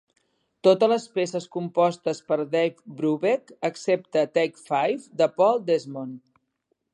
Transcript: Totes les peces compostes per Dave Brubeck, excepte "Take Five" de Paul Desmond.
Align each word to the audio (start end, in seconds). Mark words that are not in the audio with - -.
Totes 0.67 0.87
les 0.93 1.03
peces 1.17 1.43
compostes 1.55 2.21
per 2.31 2.37
Dave 2.55 2.95
Brubeck, 3.01 3.53
excepte 3.71 4.25
"Take 4.39 4.65
Five" 4.71 5.07
de 5.23 5.29
Paul 5.37 5.63
Desmond. 5.69 6.19